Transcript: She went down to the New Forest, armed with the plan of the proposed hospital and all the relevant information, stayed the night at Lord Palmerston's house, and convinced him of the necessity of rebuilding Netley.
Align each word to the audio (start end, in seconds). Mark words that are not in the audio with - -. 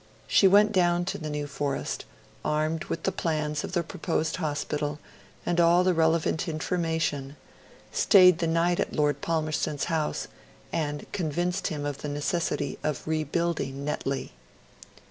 She 0.25 0.47
went 0.47 0.71
down 0.71 1.05
to 1.05 1.19
the 1.19 1.29
New 1.29 1.45
Forest, 1.45 2.05
armed 2.43 2.85
with 2.85 3.03
the 3.03 3.11
plan 3.11 3.51
of 3.61 3.73
the 3.73 3.83
proposed 3.83 4.37
hospital 4.37 4.97
and 5.45 5.59
all 5.59 5.83
the 5.83 5.93
relevant 5.93 6.47
information, 6.47 7.35
stayed 7.91 8.39
the 8.39 8.47
night 8.47 8.79
at 8.79 8.93
Lord 8.93 9.21
Palmerston's 9.21 9.83
house, 9.93 10.27
and 10.73 11.05
convinced 11.11 11.67
him 11.67 11.85
of 11.85 11.99
the 11.99 12.09
necessity 12.09 12.79
of 12.81 13.07
rebuilding 13.07 13.85
Netley. 13.85 14.31